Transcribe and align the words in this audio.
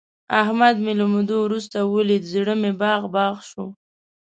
احمد 0.41 0.75
مې 0.83 0.93
له 0.99 1.05
مودو 1.13 1.37
ورسته 1.43 1.77
ولید، 1.95 2.23
زړه 2.33 2.53
مې 2.61 2.71
باغ 2.81 3.01
باغ 3.15 3.35
شو. 3.49 3.65